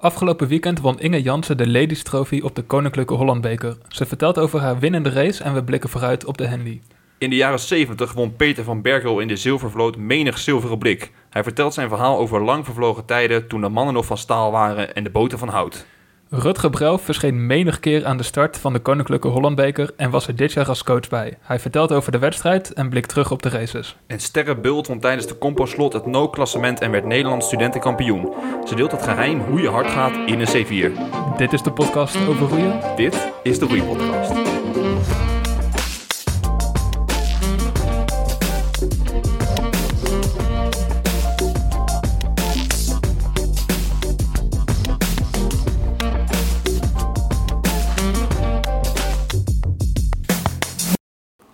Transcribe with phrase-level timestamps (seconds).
[0.00, 3.76] Afgelopen weekend won Inge Jansen de Ladies Trophy op de Koninklijke Hollandbeker.
[3.88, 6.80] Ze vertelt over haar winnende race en we blikken vooruit op de Henley.
[7.18, 11.12] In de jaren 70 won Peter van Berkel in de zilvervloot menig zilveren blik.
[11.30, 14.94] Hij vertelt zijn verhaal over lang vervlogen tijden toen de mannen nog van staal waren
[14.94, 15.86] en de boten van hout.
[16.30, 20.36] Rutger Brouw verscheen menig keer aan de start van de Koninklijke Hollandbeker en was er
[20.36, 21.38] dit jaar als coach bij.
[21.40, 23.96] Hij vertelt over de wedstrijd en blikt terug op de races.
[24.06, 28.32] En Sterre Bult won tijdens de Composlot het no-klassement en werd Nederlands studentenkampioen.
[28.66, 30.92] Ze deelt het geheim hoe je hard gaat in een C4.
[31.36, 32.80] Dit is de podcast over roeien.
[32.96, 34.47] Dit is de Roeipodcast.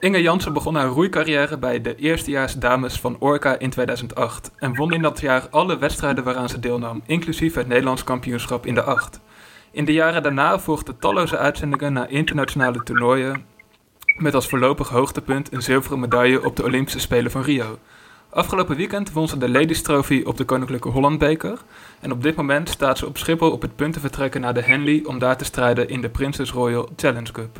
[0.04, 4.92] Inge Jansen begon haar roeicarrière bij de eerstejaars dames van Orca in 2008 en won
[4.92, 9.20] in dat jaar alle wedstrijden waaraan ze deelnam, inclusief het Nederlands kampioenschap in de acht.
[9.70, 13.44] In de jaren daarna volgden talloze uitzendingen naar internationale toernooien,
[14.16, 17.78] met als voorlopig hoogtepunt een zilveren medaille op de Olympische Spelen van Rio.
[18.30, 21.58] Afgelopen weekend won ze de Ladies Trophy op de Koninklijke Hollandbeker
[22.00, 24.62] en op dit moment staat ze op Schiphol op het punt te vertrekken naar de
[24.62, 27.58] Henley om daar te strijden in de Princess Royal Challenge Cup.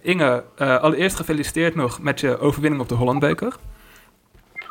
[0.00, 3.56] Inge, uh, allereerst gefeliciteerd nog met je overwinning op de Hollandbeker.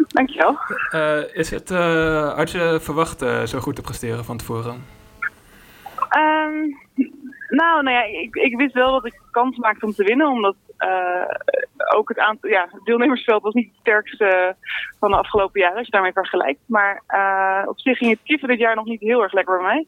[0.07, 0.57] Dankjewel.
[0.91, 4.85] Uh, is het, uh, had je verwacht zo goed te presteren van tevoren?
[6.17, 6.77] Um,
[7.49, 10.55] nou, nou ja, ik, ik, wist wel dat ik kans maakte om te winnen, omdat
[11.95, 14.55] ook het aantal, ja, het deelnemersveld was niet het sterkste
[14.99, 16.59] van de afgelopen jaren, als je daarmee vergelijkt.
[16.65, 17.03] Maar
[17.65, 19.85] op zich ging het kieven dit jaar nog niet heel erg lekker bij mij.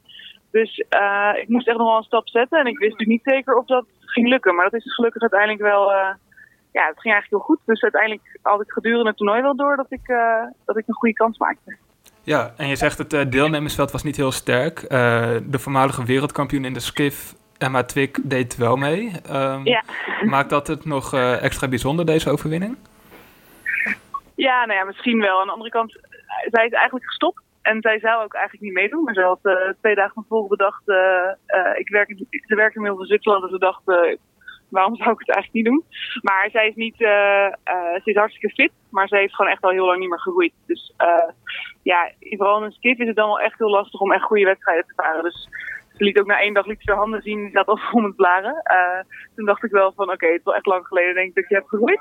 [0.52, 2.60] Dus uh, ik moest echt nog wel een stap zetten.
[2.60, 4.56] En ik wist natuurlijk niet zeker of dat ging lukken.
[4.56, 5.92] Maar dat is dus gelukkig uiteindelijk wel.
[5.92, 6.10] Uh,
[6.72, 7.60] ja, het ging eigenlijk heel goed.
[7.66, 10.94] Dus uiteindelijk had ik gedurende het toernooi wel door dat ik, uh, dat ik een
[10.94, 11.76] goede kans maakte.
[12.24, 14.90] Ja, en je zegt het deelnemersveld was niet heel sterk.
[14.90, 19.12] de voormalige wereldkampioen in de skiff, Emma Twik, deed wel mee.
[19.32, 19.84] Um, ja.
[20.24, 22.78] Maakt dat het nog extra bijzonder, deze overwinning?
[24.36, 25.40] Ja, nou ja, misschien wel.
[25.40, 25.92] Aan de andere kant,
[26.52, 27.42] zij is eigenlijk gestopt.
[27.62, 29.04] En zij zou ook eigenlijk niet meedoen.
[29.04, 31.32] Maar ze had uh, twee dagen van tevoren bedacht, uh,
[31.76, 33.44] ik werk, ze werkt inmiddels in Zwitserland.
[33.44, 33.82] En ze dacht,
[34.70, 35.84] waarom zou ik het eigenlijk niet doen?
[36.22, 38.72] Maar zij is niet, ze is hartstikke fit.
[38.90, 40.54] Maar ze heeft gewoon echt al heel lang niet meer gegroeid.
[40.66, 40.94] Dus
[41.84, 44.46] ja, vooral in een skip is het dan wel echt heel lastig om echt goede
[44.46, 45.24] wedstrijden te varen.
[45.24, 45.50] Dus
[45.98, 47.40] ze liet ook na één dag liet ze haar handen zien.
[47.40, 48.64] Die zat al om het blaren.
[49.36, 51.50] toen dacht ik wel van, oké, het is wel echt lang geleden denk ik dat
[51.50, 52.00] je hebt gegroeid.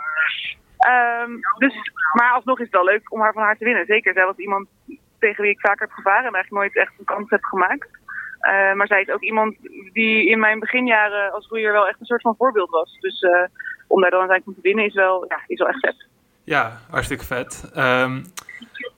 [0.86, 1.74] Um, dus,
[2.12, 3.86] maar alsnog is het wel leuk om haar van haar te winnen.
[3.86, 4.68] Zeker, zij was iemand
[5.18, 7.88] tegen wie ik vaker heb gevaren en eigenlijk nooit echt een kans heb gemaakt.
[8.42, 9.56] Uh, maar zij is ook iemand
[9.92, 12.98] die in mijn beginjaren als roeier wel echt een soort van voorbeeld was.
[13.00, 13.30] Dus uh,
[13.86, 16.06] om daar dan uiteindelijk te winnen is wel, ja, is wel echt vet.
[16.44, 17.72] Ja, hartstikke vet.
[17.76, 18.22] Um,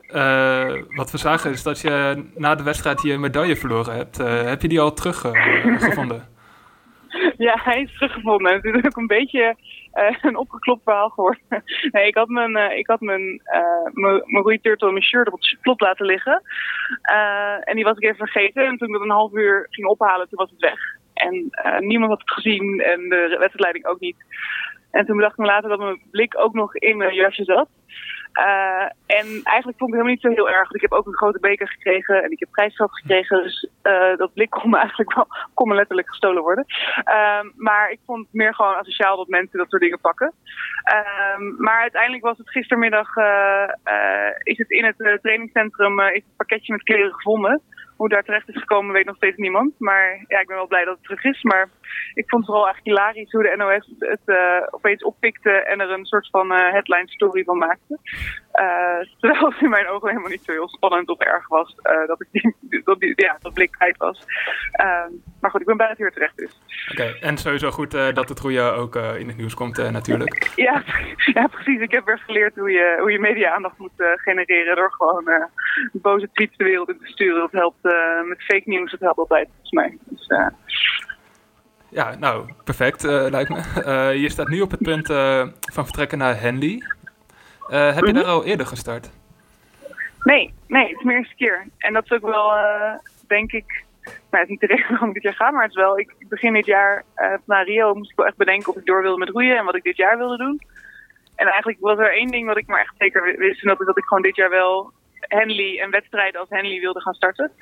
[0.08, 4.16] uh, wat we zagen is dat je na de wedstrijd je medaille verloren hebt.
[4.16, 6.28] heb je die al teruggevonden?
[7.46, 8.54] ja, hij is teruggevonden.
[8.54, 9.56] Het is ook een beetje
[9.94, 11.42] uh, een opgeklopt verhaal geworden.
[11.92, 13.92] nee, ik had mijn, uh, ik had mijn, uh,
[14.24, 16.42] mijn Roy Turtle, mijn shirt op het slot laten liggen.
[17.64, 18.66] en die was ik even vergeten.
[18.66, 20.78] En toen ik het een half uur ging ophalen, toen was het weg.
[21.14, 24.16] En niemand had het gezien en de wedstrijdleiding ook niet.
[24.90, 27.68] En toen bedacht ik me later dat mijn blik ook nog in mijn jasje zat.
[28.34, 30.62] Uh, en eigenlijk vond ik het helemaal niet zo heel erg.
[30.62, 33.42] Want ik heb ook een grote beker gekregen en ik heb prijsgeld gekregen.
[33.42, 36.64] Dus uh, dat blik kon me eigenlijk wel kon me letterlijk gestolen worden.
[37.04, 40.32] Uh, maar ik vond het meer gewoon asociaal dat mensen dat soort dingen pakken.
[40.82, 43.68] Ehm, maar uiteindelijk was het gistermiddag, uh,
[44.42, 47.62] is het in het trainingscentrum is het pakketje met kleren gevonden.
[48.00, 49.74] Hoe daar terecht is gekomen weet nog steeds niemand.
[49.78, 51.42] Maar ja, ik ben wel blij dat het terug is.
[51.42, 51.68] Maar
[52.14, 55.90] ik vond het vooral eigenlijk hilarisch hoe de NOS het uh, opeens oppikte en er
[55.90, 57.98] een soort van uh, headline story van maakte.
[58.54, 62.20] Uh, terwijl het in mijn ogen helemaal niet zo heel spannend of erg was dat
[62.20, 64.24] ik die, dat, die, ja, dat blik kwijt was.
[64.72, 65.10] Ehm,
[65.40, 66.60] maar goed, ik ben blij dat het weer terecht is.
[66.90, 70.50] Oké, okay, en sowieso goed dat het roeien ook in het nieuws komt natuurlijk.
[70.56, 70.82] ja,
[71.34, 71.80] ja, precies.
[71.80, 75.48] Ik heb weer geleerd hoe je, hoe je media-aandacht moet genereren door gewoon
[75.92, 77.40] boze tweets de wereld in te sturen.
[77.40, 77.82] Dat helpt
[78.24, 79.98] met fake news, dat helpt altijd volgens mij.
[80.04, 80.28] Dus,
[81.90, 83.56] ja, nou, perfect uh, lijkt me.
[83.86, 86.82] Uh, je staat nu op het punt uh, van vertrekken naar Henley.
[87.68, 88.12] heb je -hmm.
[88.12, 89.10] daar al eerder gestart?
[90.22, 91.66] Nee, nee, het is mijn eerste keer.
[91.78, 92.52] En dat is ook wel,
[93.26, 95.70] denk ik, nou, het is niet de reden waarom ik dit jaar ga, maar het
[95.70, 97.04] is wel, ik begin dit jaar
[97.44, 99.76] naar Rio moest ik wel echt bedenken of ik door wilde met roeien en wat
[99.76, 100.60] ik dit jaar wilde doen.
[101.34, 103.86] En eigenlijk was er één ding wat ik maar echt zeker wist, en dat is
[103.86, 104.92] dat ik gewoon dit jaar wel
[105.38, 107.52] Henley en wedstrijden als Henley wilde gaan starten.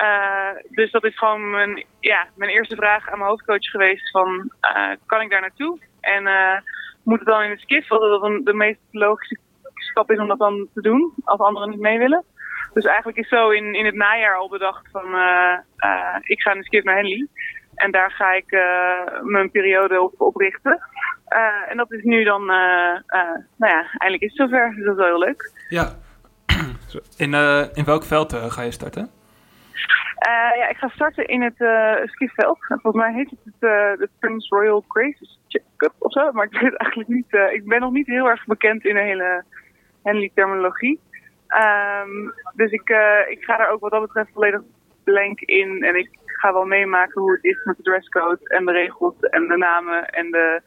[0.00, 4.50] Uh, dus dat is gewoon mijn, ja, mijn eerste vraag aan mijn hoofdcoach geweest van,
[4.76, 5.78] uh, kan ik daar naartoe?
[6.00, 6.58] En uh,
[7.04, 8.00] moet het dan in de skif, wat
[8.44, 9.38] de meest logische
[9.74, 12.24] stap is om dat dan te doen, als anderen niet mee willen.
[12.72, 15.04] Dus eigenlijk is zo in, in het najaar al bedacht van
[16.22, 17.28] ik ga een skip naar Henley.
[17.74, 18.50] En daar ga ik
[19.22, 20.80] mijn periode op, op richten.
[21.68, 23.02] en dat is nu dan, nou
[23.56, 24.74] ja, eindelijk is het zover.
[24.74, 25.50] Dus dat is wel heel leuk.
[25.68, 25.92] Ja.
[27.16, 27.34] In,
[27.74, 29.10] in welk veld ga je starten?
[30.26, 31.56] Uh, ja, ik ga starten in het
[32.10, 32.58] skiveld.
[32.66, 33.60] Volgens mij heet het het,
[33.98, 35.26] de Prince Royal Grace
[35.76, 36.32] Cup of zo.
[36.32, 37.32] Maar ik weet eigenlijk niet.
[37.52, 39.44] ik ben nog niet heel erg bekend in de hele
[40.02, 41.00] Henley-terminologie.
[41.48, 42.88] Um, dus ik,
[43.28, 44.60] ik ga daar ook wat dat betreft volledig
[45.04, 45.82] blank in.
[45.82, 46.10] En ik
[46.42, 50.08] ga wel meemaken hoe het is met de dresscode en de regels en de namen
[50.08, 50.60] en de,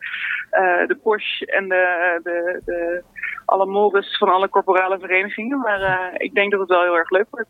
[0.87, 3.03] de Porsche en de, de, de
[3.45, 5.59] alle mores van alle corporale verenigingen.
[5.59, 7.49] Maar ik denk dat het wel heel erg leuk wordt.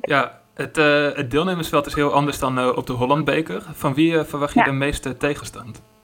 [0.00, 3.62] Ja, het, uh, het deelnemersveld is heel anders dan uh, op de Hollandbeker.
[3.62, 4.64] Van wie uh, verwacht je ja.
[4.64, 5.94] de meeste tegenstand?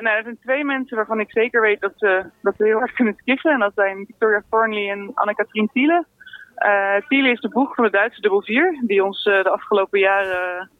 [0.00, 2.92] nou, er zijn twee mensen waarvan ik zeker weet dat ze, dat ze heel hard
[2.92, 3.52] kunnen skiffen.
[3.52, 6.04] En dat zijn Victoria Thornley en Anne-Katrien Thiele.
[7.08, 10.70] Thiele is de boeg van de Duitse dubbel 4, die ons de afgelopen jaren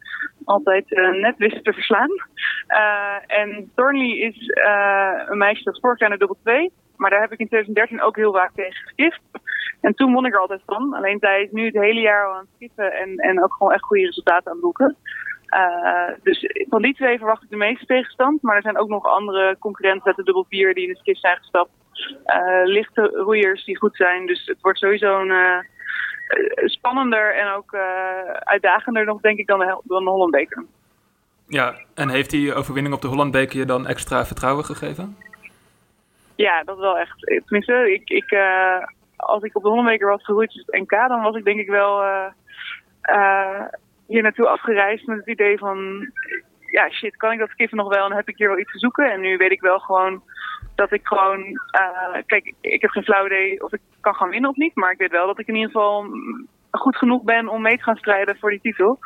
[0.44, 0.84] altijd
[1.20, 2.10] net wisten te verslaan.
[3.26, 4.52] en Thornley is
[5.28, 6.72] een meisje dat vorig jaar naar dubbel 2.
[6.96, 9.20] Maar daar heb ik in 2013 ook heel vaak tegen geskift.
[9.80, 10.94] En toen won ik er altijd van.
[10.94, 13.72] Alleen zij is nu het hele jaar al aan het skippen en, en ook gewoon
[13.72, 14.96] echt goede resultaten aan boeken.
[15.54, 18.42] Uh, dus van die twee verwacht ik de meeste tegenstand.
[18.42, 21.18] Maar er zijn ook nog andere concurrenten uit de dubbel 4 die in de skif
[21.18, 21.70] zijn gestapt.
[22.26, 24.26] Uh, lichte roeiers die goed zijn.
[24.26, 25.58] Dus het wordt sowieso een, uh,
[26.64, 27.74] spannender en ook
[28.44, 30.64] uitdagender nog, denk ik, dan de, dan de Hollandbeker.
[31.46, 35.16] Ja, en heeft die overwinning op de Hollandbeker je dan extra vertrouwen gegeven?
[36.34, 37.42] Ja, dat wel echt.
[37.46, 38.32] Tenminste, ik, ik,
[39.16, 41.68] als ik op de Hollandweker was geroeid dus het NK, dan was ik denk ik
[41.68, 42.26] wel uh,
[43.10, 43.64] uh,
[44.06, 46.08] hier naartoe afgereisd met het idee van,
[46.66, 48.78] ja shit, kan ik dat skiffen nog wel en heb ik hier wel iets te
[48.78, 49.12] zoeken?
[49.12, 50.22] En nu weet ik wel gewoon
[50.80, 54.50] dat ik gewoon, uh, kijk, ik heb geen flauw idee of ik kan gaan winnen
[54.50, 56.06] of niet, maar ik weet wel dat ik in ieder geval
[56.70, 58.98] goed genoeg ben om mee te gaan strijden voor die titel.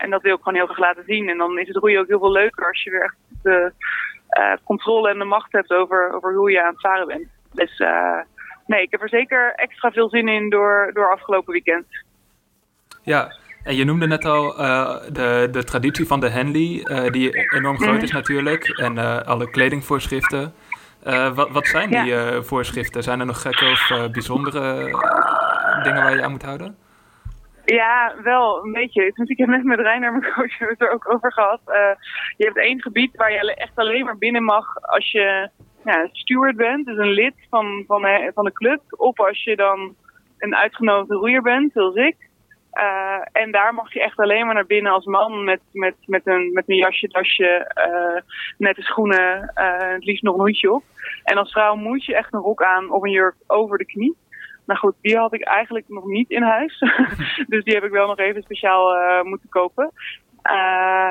[0.00, 1.28] en dat wil ik gewoon heel graag laten zien.
[1.28, 3.72] En dan is het roeien ook heel veel leuker als je weer echt de
[4.64, 7.28] controle en de macht hebt over, over hoe je aan het varen bent.
[7.52, 7.78] Dus
[8.66, 11.86] nee, ik heb er zeker extra veel zin in door, door afgelopen weekend.
[13.02, 13.32] Ja,
[13.64, 17.78] en je noemde net al uh, de, de traditie van de Henley, uh, die enorm
[17.78, 18.02] groot mm.
[18.02, 20.54] is natuurlijk, en uh, alle kledingvoorschriften.
[21.34, 23.02] wat, wat zijn die voorschriften?
[23.02, 24.74] Zijn er nog gekke of bijzondere
[25.82, 26.76] dingen waar je aan moet houden?
[27.64, 29.12] Ja, wel een beetje.
[29.24, 31.60] Ik heb net met Reiner, mijn coach, het er ook over gehad.
[32.36, 35.48] je hebt één gebied waar je echt alleen maar binnen mag als je
[35.84, 38.80] ja, steward bent, dus een lid van, van, van de club.
[38.88, 39.94] Of als je dan
[40.38, 42.16] een uitgenodigde roeier bent, zoals ik.
[42.72, 46.26] Uh, en daar mag je echt alleen maar naar binnen als man met, met, met,
[46.26, 48.20] een, met een jasje, dasje, uh,
[48.58, 50.82] nette schoenen, uh, het liefst nog een hoedje op.
[51.24, 54.16] En als vrouw moet je echt een rok aan of een jurk over de knie.
[54.66, 56.78] Nou goed, die had ik eigenlijk nog niet in huis.
[57.52, 59.90] dus die heb ik wel nog even speciaal moeten kopen.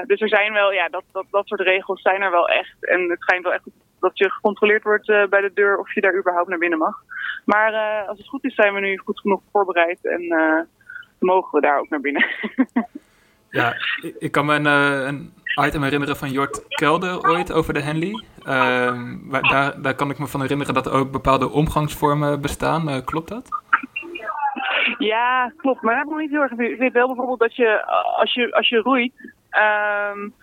[0.05, 2.85] dus er zijn wel, ja, dat, dat, dat soort regels zijn er wel echt.
[2.85, 3.69] En het schijnt wel echt
[3.99, 6.95] dat je gecontroleerd wordt bij de deur of je daar überhaupt naar binnen mag.
[7.45, 7.73] Maar
[8.07, 10.21] als het goed is, zijn we nu goed genoeg voorbereid en
[11.21, 12.25] mogen we daar ook naar binnen.
[13.49, 13.75] ja,
[14.19, 15.33] ik, kan me een, een,
[15.65, 18.23] item herinneren van Jort Kelder ooit over de Henley.
[18.43, 23.03] Ehm, daar, daar kan ik me van herinneren dat er ook bepaalde omgangsvormen bestaan.
[23.03, 23.49] klopt dat?
[24.97, 25.81] Ja, klopt.
[25.81, 26.51] Maar dat nog niet heel erg.
[26.51, 27.85] Ik weet wel bijvoorbeeld dat je
[28.15, 29.13] als je, als je roeit.
[29.51, 30.33] Um,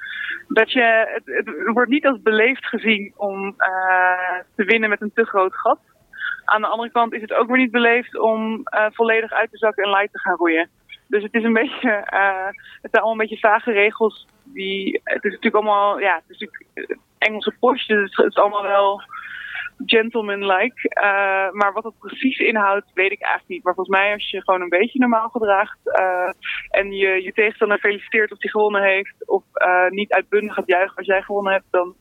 [0.48, 5.12] dat je, het, het, wordt niet als beleefd gezien om uh, te winnen met een
[5.14, 5.78] te groot gat.
[6.48, 9.56] Aan de andere kant is het ook weer niet beleefd om uh, volledig uit te
[9.56, 10.68] zakken en light te gaan roeien.
[11.06, 12.46] Dus het is een beetje, uh,
[12.82, 14.26] het zijn allemaal een beetje vage regels.
[14.44, 18.62] Die, het is natuurlijk allemaal, ja, het is natuurlijk Engelse post, dus het is allemaal
[18.62, 19.02] wel
[19.86, 20.94] gentleman-like.
[21.02, 23.64] Uh, maar wat het precies inhoudt, weet ik eigenlijk niet.
[23.64, 25.78] Maar volgens mij, als je gewoon een beetje normaal gedraagt
[26.70, 29.42] en je je tegenstander feliciteert of hij gewonnen heeft, of
[29.88, 31.94] niet uitbundig gaat juichen als jij gewonnen hebt, dan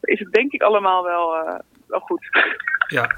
[0.00, 2.28] is het denk ik allemaal wel, wel goed.
[2.86, 3.10] Ja.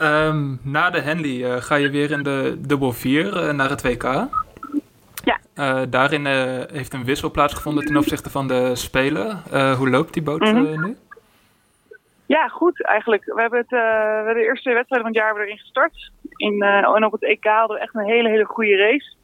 [0.00, 4.28] Um, na de Henley ga je weer in de dubbel 4 naar het WK.
[5.24, 5.86] Ja.
[5.86, 6.26] daarin
[6.72, 9.42] heeft een wissel plaatsgevonden ten opzichte van de Spelen.
[9.76, 10.84] hoe loopt die boot mm -hmm.
[10.84, 10.96] nu?
[12.26, 13.24] Ja, goed eigenlijk.
[13.24, 13.68] We hebben, het,
[14.34, 16.10] de eerste wedstrijd van het jaar erin gestart.
[16.36, 19.14] In, en op het EK hadden we echt een hele, hele goede race.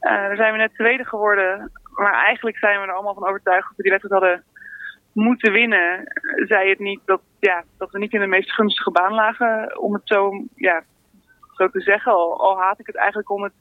[0.00, 1.70] Daar zijn we net tweede geworden.
[1.94, 4.44] Maar eigenlijk zijn we er allemaal van overtuigd dat we die wedstrijd hadden
[5.12, 6.12] moeten winnen.
[6.46, 9.80] Zei het niet dat, ja, dat we niet in de meest gunstige baan lagen.
[9.80, 10.84] Om het zo, ja,
[11.56, 12.12] zo te zeggen.
[12.12, 13.52] Al, haat ik het eigenlijk om het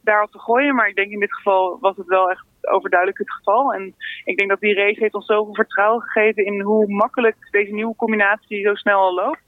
[0.00, 0.74] daarop te gooien.
[0.74, 3.72] Maar ik denk in dit geval was het wel echt overduidelijk het geval.
[3.72, 7.72] En ik denk dat die race heeft ons zoveel vertrouwen gegeven in hoe makkelijk deze
[7.72, 9.40] nieuwe combinatie zo snel al loopt.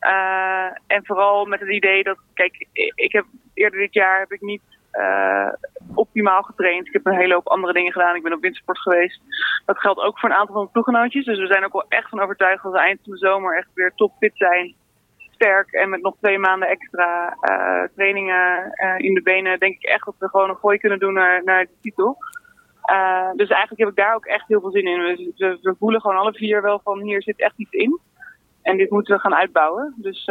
[0.00, 3.24] Uh, en vooral met het idee dat, kijk, ik heb
[3.54, 4.62] eerder dit jaar heb ik niet
[5.94, 6.86] optimaal getraind.
[6.86, 8.16] Ik heb een hele hoop andere dingen gedaan.
[8.16, 9.20] Ik ben op wintersport geweest.
[9.66, 11.24] Dat geldt ook voor een aantal van de ploeggenootjes.
[11.24, 13.68] Dus we zijn ook wel echt van overtuigd dat we eind van de zomer echt
[13.74, 14.74] weer topfit zijn.
[15.16, 20.04] Sterk en met nog twee maanden extra uh, trainingen in de benen denk ik echt
[20.04, 22.16] dat we gewoon een gooi kunnen doen naar, de titel.
[23.34, 25.00] Dus eigenlijk heb ik daar ook echt heel veel zin in.
[25.00, 28.00] We, we, we, voelen gewoon alle vier wel van hier zit echt iets in.
[28.62, 29.94] En dit moeten we gaan uitbouwen.
[29.96, 30.26] Dus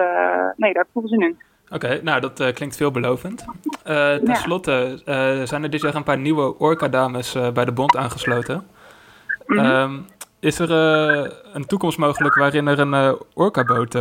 [0.55, 1.37] nee, daar heb ik veel zin in.
[1.71, 3.45] Oké, okay, nou dat uh, klinkt veelbelovend.
[3.83, 4.33] Ten ja.
[4.33, 5.01] slotte
[5.43, 8.67] zijn er dit jaar een paar nieuwe Orca-dames bij de bond aangesloten.
[9.45, 10.05] Mm -hmm.
[10.39, 10.71] is er
[11.53, 13.97] een toekomst mogelijk waarin er een Orca-boot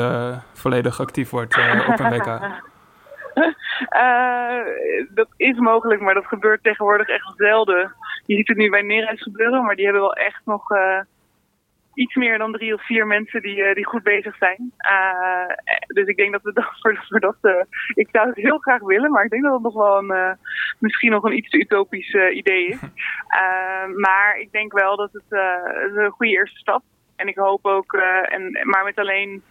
[0.52, 1.58] volledig actief wordt
[1.88, 2.26] op een WK?
[3.36, 4.64] Uh,
[5.18, 7.92] dat is mogelijk, maar dat gebeurt tegenwoordig echt zelden.
[8.26, 11.00] Je ziet het nu bij Nereis gebeuren, maar die hebben wel echt nog uh,
[11.98, 14.72] iets meer dan drie of vier mensen die, uh, die goed bezig zijn.
[15.86, 17.66] dus ik denk dat we dat voor, voor dat.
[17.94, 20.36] ik zou het heel graag willen, maar ik denk dat het nog wel een,
[20.78, 22.80] misschien nog een iets te utopisch idee is.
[24.04, 25.40] maar ik denk wel dat het,
[25.82, 26.82] het een goede eerste stap.
[27.16, 27.92] En ik hoop ook,
[28.28, 29.42] en, maar met alleen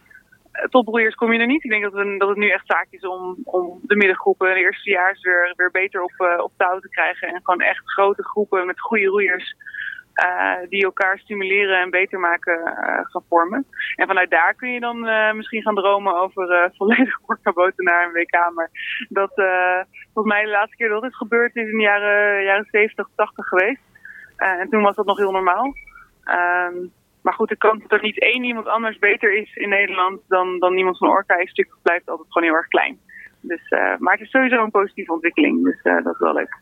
[0.70, 1.64] topbroeiers kom je er niet.
[1.64, 4.60] Ik denk dat, we, dat het nu echt zaak is om, om de middengroepen de
[4.60, 7.28] eerstejaars weer, weer beter op, op touw te krijgen.
[7.28, 9.54] En gewoon echt grote groepen met goede roeiers
[10.24, 13.66] uh, die elkaar stimuleren en beter maken uh, gaan vormen.
[13.94, 15.00] En vanuit daar kun je dan
[15.36, 18.54] misschien gaan dromen over volledig orkaboten naar een WK.
[18.54, 18.70] Maar
[19.08, 19.32] dat
[20.12, 23.48] volgens mij de laatste keer dat dit gebeurd is in de jaren, jaren 70, 80
[23.48, 23.82] geweest.
[24.36, 25.72] en toen was dat nog heel normaal.
[26.24, 30.20] Um, maar goed, de kans dat er niet één iemand anders beter is in Nederland
[30.28, 32.98] dan, dan iemand van Orca is stuk blijft altijd gewoon heel erg klein.
[33.40, 36.60] Dus, maar het is sowieso een positieve ontwikkeling, dus dat is wel leuk.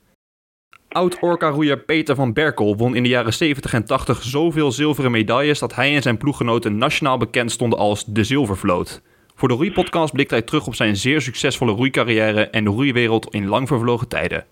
[0.96, 5.74] Oud-Orca-roeier Peter van Berkel won in de jaren 70 en 80 zoveel zilveren medailles dat
[5.74, 9.02] hij en zijn ploeggenoten nationaal bekend stonden als de Zilvervloot.
[9.34, 13.46] Voor de Roeipodcast blikt hij terug op zijn zeer succesvolle roeicarrière en de roeiwereld in
[13.46, 14.44] lang vervlogen tijden.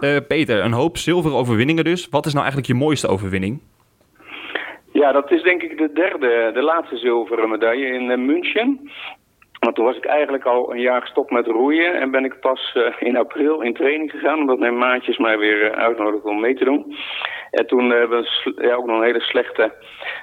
[0.00, 2.08] Uh, Peter, een hoop zilveren overwinningen dus.
[2.08, 3.60] Wat is nou eigenlijk je mooiste overwinning?
[4.92, 8.90] Ja, dat is denk ik de derde, de laatste zilveren medaille in uh, München.
[9.62, 12.74] Want toen was ik eigenlijk al een jaar gestopt met roeien en ben ik pas
[12.74, 16.54] uh, in april in training gegaan, omdat mijn maatjes mij weer uh, uitnodigden om mee
[16.54, 16.96] te doen.
[17.50, 19.72] En toen hebben we ja, ook nog een hele slechte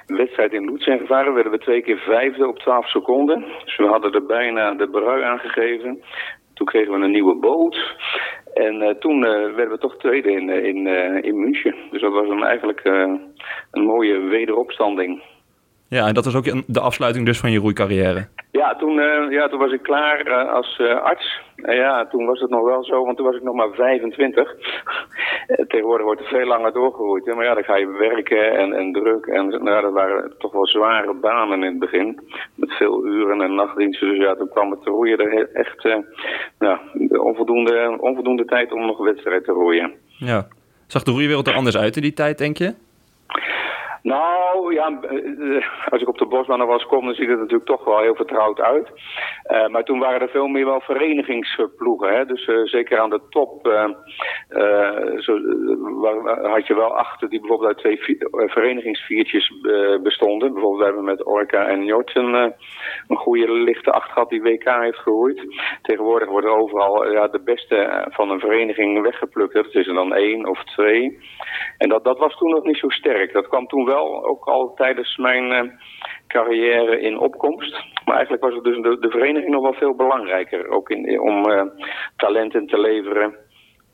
[0.06, 1.34] wedstrijd in Lutsen gevaren.
[1.34, 3.44] werden we twee keer vijfde op 12 seconden.
[3.64, 6.02] Dus we hadden er bijna de brui aangegeven.
[6.54, 7.96] Toen kregen we een nieuwe boot.
[8.54, 10.86] En toen werden we toch tweede in, in,
[11.24, 11.74] in München.
[11.90, 12.84] Dus dat was dan eigenlijk
[13.70, 15.22] een mooie wederopstanding.
[15.90, 18.28] Ja, en dat was ook de afsluiting dus van je roeicarrière.
[18.50, 21.40] Ja, toen, uh, ja, toen was ik klaar uh, als uh, arts.
[21.56, 24.54] En ja, toen was het nog wel zo, want toen was ik nog maar 25.
[25.68, 27.24] Tegenwoordig wordt er veel langer doorgeroeid.
[27.24, 27.34] Hè?
[27.34, 29.26] Maar ja, dan ga je werken en, en druk.
[29.26, 32.20] En nou, dat waren toch wel zware banen in het begin.
[32.54, 34.08] Met veel uren en nachtdiensten.
[34.08, 35.88] Dus ja, toen kwam het te roeien er echt
[36.58, 36.78] nou,
[37.08, 39.92] onvoldoende, onvoldoende tijd om nog een wedstrijd te roeien.
[40.06, 40.48] Ja.
[40.86, 42.74] Zag de roeiwereld er anders uit in die tijd, denk je?
[44.02, 47.84] Nou, ja, eh, als ik op de bosbanen was kom, dan ziet het natuurlijk toch
[47.84, 48.88] wel heel vertrouwd uit.
[49.50, 52.14] Uh, maar toen waren er veel meer wel verenigingsploegen.
[52.14, 52.24] Hè?
[52.26, 53.66] Dus zeker aan de top
[55.18, 55.38] zo,
[56.42, 59.52] had je wel achter die bijvoorbeeld uit twee verenigingsviertjes
[60.02, 60.52] bestonden.
[60.52, 62.54] Bijvoorbeeld hebben we met Orca en Jortsen
[63.08, 65.40] een goede lichte acht gehad die WK heeft geroeid.
[65.82, 69.54] Tegenwoordig worden overal ja, de beste van een vereniging weggeplukt.
[69.54, 71.18] Dat is er dan één of twee.
[71.78, 73.32] En dat, dat was toen nog niet zo sterk.
[73.32, 75.72] Dat kwam toen wel ook al tijdens mijn uh,
[76.26, 77.72] carrière in opkomst.
[78.04, 80.68] Maar eigenlijk was het dus de, de vereniging nog wel veel belangrijker.
[80.68, 81.62] Ook in, om uh,
[82.16, 83.34] talenten te leveren.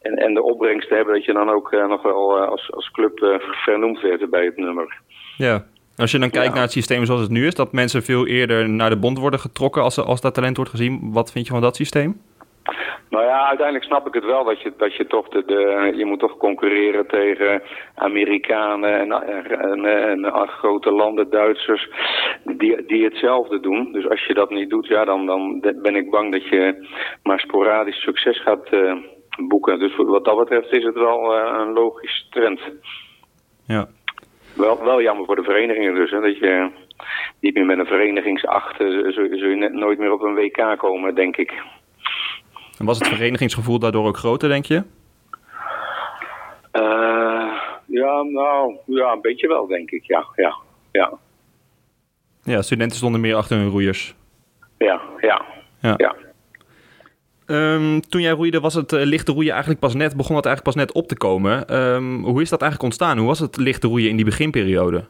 [0.02, 2.90] En, en de opbrengst te hebben dat je dan ook uh, nog wel als, als
[2.90, 5.00] club vernoemd werd bij het nummer.
[5.36, 5.64] Ja,
[5.96, 6.52] als je dan kijkt ja.
[6.52, 9.40] naar het systeem zoals het nu is, dat mensen veel eerder naar de bond worden
[9.40, 11.12] getrokken als, als dat talent wordt gezien.
[11.12, 12.20] Wat vind je van dat systeem?
[13.11, 16.04] Nou ja, uiteindelijk snap ik het wel dat je, dat je toch de, de je
[16.04, 17.62] moet toch concurreren tegen
[17.94, 21.88] Amerikanen en, en, en, en grote landen, Duitsers,
[22.44, 23.92] die, die hetzelfde doen.
[23.92, 26.88] Dus als je dat niet doet, ja, dan, dan ben ik bang dat je
[27.23, 28.94] maar sporadisch succes gaat uh,
[29.49, 29.78] boeken.
[29.78, 32.61] Dus wat dat betreft is het wel uh, een logisch trend.
[33.66, 33.88] Ja.
[34.56, 36.70] Wel, wel jammer voor de verenigingen dus, hè, dat je
[37.40, 41.14] niet meer met een verenigingsacht, zul, zul je net nooit meer op een WK komen,
[41.14, 41.52] denk ik.
[42.78, 44.83] En was het verenigingsgevoel daardoor ook groter, denk je?
[46.73, 47.52] Uh,
[47.87, 50.04] ja, nou, ja, een beetje wel, denk ik.
[50.04, 50.56] Ja, ja,
[50.92, 51.12] ja.
[52.42, 54.14] Ja, studenten stonden meer achter hun roeiers.
[54.78, 55.45] Ja, ja,
[55.80, 55.95] ja.
[55.97, 56.14] ja.
[57.47, 60.76] Um, toen jij roeide, was het uh, lichte roeien eigenlijk pas net, begon het eigenlijk
[60.76, 61.76] pas net op te komen.
[61.76, 63.18] Um, hoe is dat eigenlijk ontstaan?
[63.18, 65.04] Hoe was het lichte roeien in die beginperiode?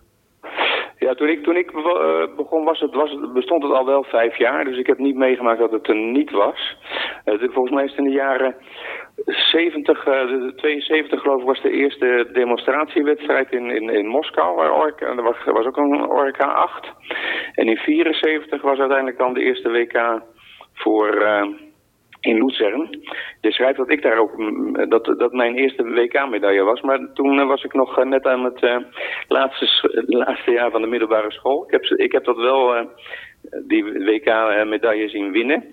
[0.98, 4.36] Ja, toen ik, toen ik uh, begon was het, was bestond het al wel vijf
[4.36, 4.64] jaar.
[4.64, 6.76] Dus ik heb niet meegemaakt dat het er niet was.
[7.24, 8.54] Uh, volgens mij is het in de jaren
[9.24, 14.56] 70, uh, 72 geloof ik, was de eerste demonstratiewedstrijd in, in, in Moskou.
[14.56, 16.92] Waar Orca, er was, was ook een Orca 8.
[17.54, 20.22] En in 74 was uiteindelijk dan de eerste WK
[20.72, 21.26] voor
[22.20, 23.00] in Luzern.
[23.40, 26.80] Je schrijft dat ik daar ook, mm, dat, dat mijn eerste WK-medaille was.
[26.80, 28.76] Maar toen eh, was ik nog eh, net aan het uh,
[29.28, 29.90] laatste,
[30.24, 31.64] laatste jaar van de middelbare school.
[31.64, 32.88] Ik heb, ik heb dat wel,
[33.66, 35.64] die WK-medaille zien winnen.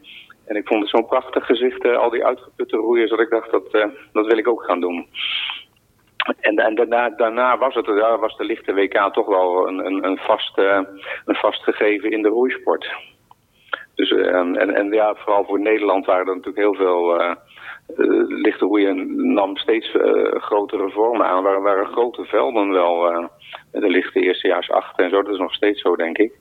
[0.46, 3.72] En ik vond het zo'n prachtig gezicht, al die uitgeputte roeiers, dat ik dacht, dat,
[4.12, 5.08] dat wil ik ook gaan doen.
[6.40, 10.06] En, en daarna, daarna, was, het, daar was de lichte WK toch wel een, een,
[10.06, 13.13] een, vast, een vast gegeven in de roeisport.
[13.96, 17.22] Dus, en, en, en ja, vooral voor Nederland waren er natuurlijk heel veel...
[17.22, 17.36] Uh,
[18.28, 21.46] lichte roeien nam steeds uh, grotere vormen aan.
[21.46, 23.12] Er waren, grote velden wel.
[23.12, 23.28] Uh,
[23.72, 25.22] de lichte eerstejaars acht en zo.
[25.22, 26.34] Dat is nog steeds zo, denk ik.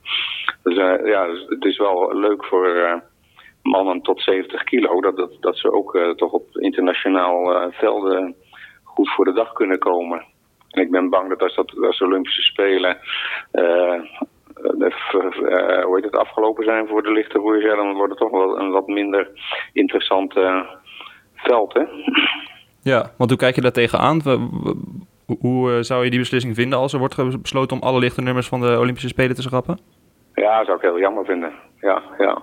[0.62, 3.02] Dus ja, dus het is wel leuk voor
[3.62, 5.00] mannen tot 70 kilo...
[5.00, 8.34] dat, dat, dat ze ook toch op internationaal velden
[8.84, 10.24] goed voor de dag kunnen komen.
[10.72, 12.98] En ik ben bang dat als, dat, als de Olympische Spelen
[13.52, 14.00] uh,
[15.84, 18.70] hoe heet het, afgelopen zijn voor de lichte roeiers, dan wordt het toch wel een
[18.70, 19.28] wat minder
[19.72, 20.34] interessant
[21.34, 21.72] veld.
[21.72, 21.82] Hè?
[22.82, 24.20] Ja, want hoe kijk je daar tegenaan?
[25.40, 28.60] Hoe zou je die beslissing vinden als er wordt besloten om alle lichte nummers van
[28.60, 29.78] de Olympische Spelen te schrappen?
[30.34, 31.52] Ja, zou ik heel jammer vinden.
[31.80, 32.42] Ja, ja.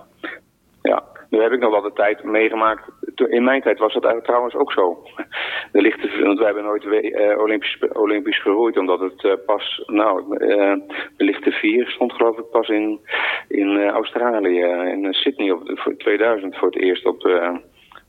[0.82, 2.88] Ja, nu heb ik nog wel de tijd meegemaakt.
[3.14, 5.02] In mijn tijd was dat trouwens ook zo.
[5.72, 10.36] De lichte, want wij hebben nooit uh, Olympisch, Olympisch geroeid, omdat het uh, pas, nou,
[10.38, 10.74] uh,
[11.16, 13.00] de lichte vier stond geloof ik pas in,
[13.48, 14.60] in Australië,
[14.92, 17.20] in Sydney op, voor 2000 voor het eerst op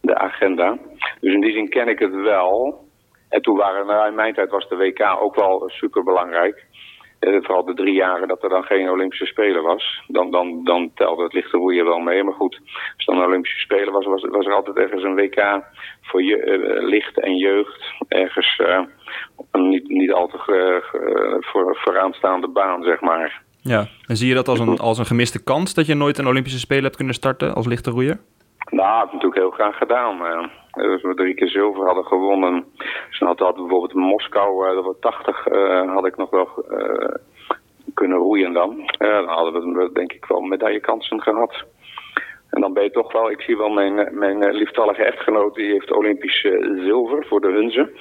[0.02, 0.78] de agenda.
[1.20, 2.86] Dus in die zin ken ik het wel.
[3.30, 6.66] En toen waren, nou, in mijn tijd was de WK ook wel super belangrijk.
[7.22, 10.02] Uh, vooral de drie jaren dat er dan geen Olympische Spelen was.
[10.08, 12.24] Dan, dan, dan telde het lichte roeien wel mee.
[12.24, 12.60] Maar goed,
[12.96, 15.64] als dan Olympische Spelen was, was, was er altijd ergens een WK
[16.02, 17.94] voor je, uh, licht en jeugd.
[18.08, 18.80] Ergens uh,
[19.52, 20.38] niet, niet al te
[21.40, 23.42] voor, vooraanstaande baan, zeg maar.
[23.62, 26.28] Ja, en zie je dat als een, als een gemiste kans dat je nooit een
[26.28, 28.20] Olympische Spelen hebt kunnen starten als lichte roeier?
[28.70, 30.50] Nou, dat heb natuurlijk heel graag gedaan.
[30.72, 32.66] Dus we drie keer zilver hadden gewonnen.
[33.10, 37.16] Dus had, had bijvoorbeeld in Moskou, dat was 80, uh, had ik nog wel uh,
[37.94, 38.90] kunnen roeien dan.
[38.98, 41.64] dan hadden we denk ik wel medaillekansen gehad.
[42.50, 45.92] En dan ben je toch wel, ik zie wel mijn, mijn lieftallige echtgenoot, die heeft
[45.92, 46.42] Olympisch
[46.76, 47.92] zilver voor de Hunze.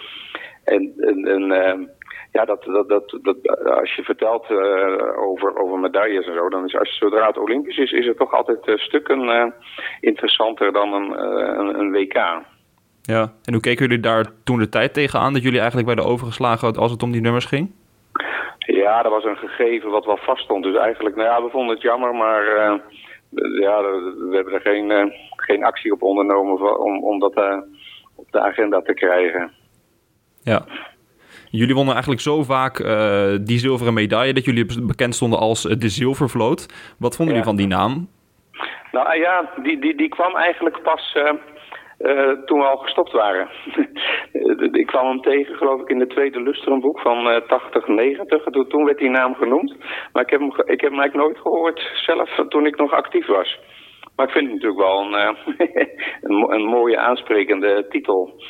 [0.65, 0.95] En,
[2.33, 4.51] ja, dat, dat, dat, dat, als je vertelt
[5.17, 8.35] over, over medailles en zo, dan is als, zodra het Olympisch is, is het toch
[8.35, 9.55] altijd stukken
[10.01, 12.43] interessanter dan een, een, WK.
[13.03, 16.77] Ja, en hoe keken jullie daar toen de tijd tegenaan dat jullie eigenlijk werden overgeslagen
[16.77, 17.73] als het om die nummers ging?
[18.59, 20.65] Ja, dat was een gegeven wat wel vast stond.
[20.65, 22.45] Dus eigenlijk, nou ja, we vonden het jammer, maar
[23.61, 27.35] ja, we hebben er geen, geen actie op ondernomen om, om dat
[28.15, 29.53] op de agenda te krijgen.
[30.43, 30.65] Ja,
[31.51, 32.77] Jullie wonnen eigenlijk zo vaak
[33.41, 36.67] die zilveren medaille dat jullie bekend stonden als de Zilvervloot.
[36.99, 38.09] Wat vonden jullie van die naam?
[38.93, 41.17] Nou ja, die, die, die kwam eigenlijk pas
[42.01, 43.49] uh, uh, toen we al gestopt waren.
[44.83, 48.43] ik kwam hem tegen, geloof ik, in de tweede Lustrumboek van 80, 90.
[48.43, 49.75] Toen, toen werd die naam genoemd.
[50.13, 53.27] Maar ik heb, hem, ik heb hem eigenlijk nooit gehoord zelf toen ik nog actief
[53.27, 53.59] was.
[54.17, 55.37] Maar ik vind het natuurlijk wel een,
[56.31, 58.43] een, een mooie aansprekende titel.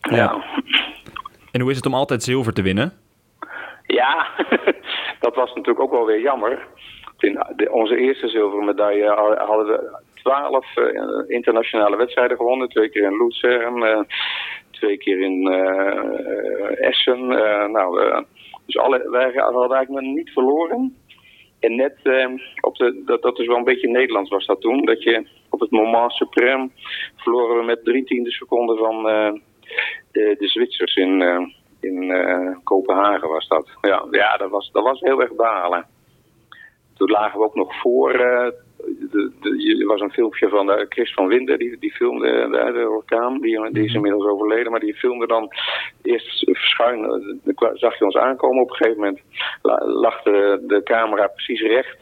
[0.00, 0.16] ja.
[0.16, 0.44] ja.
[1.56, 2.92] En hoe is het om altijd zilver te winnen?
[3.86, 4.26] Ja,
[5.24, 6.66] dat was natuurlijk ook wel weer jammer.
[7.18, 12.68] In onze eerste zilveren medaille hadden we twaalf uh, internationale wedstrijden gewonnen.
[12.68, 14.00] Twee keer in Luzern, uh,
[14.70, 17.26] twee keer in uh, Essen.
[17.72, 18.24] nou,
[18.66, 20.96] dus alle, wij hadden eigenlijk niet verloren.
[21.60, 21.96] En net,
[22.60, 25.60] op de, dat, dat is wel een beetje Nederlands was dat toen, dat je op
[25.60, 26.70] het moment supreme
[27.16, 29.02] verloren we met drie tiende seconden van
[30.12, 31.22] de, Zwitsers in,
[31.80, 32.14] in
[32.64, 33.68] Kopenhagen was dat.
[33.80, 35.86] Ja, ja dat, was, dat was heel erg balen.
[36.96, 38.12] Toen lagen we ook nog voor.
[39.10, 42.72] De, de, er was een filmpje van uh, Chris van Winden, die, die filmde de,
[42.72, 43.40] de orkaan.
[43.40, 43.96] Die, die is mhm.
[43.96, 45.52] inmiddels overleden, maar die filmde dan
[46.02, 47.22] eerst verschuin.
[47.74, 48.62] zag je ons aankomen.
[48.62, 49.20] Op een gegeven moment
[50.02, 51.96] lag de, de camera precies recht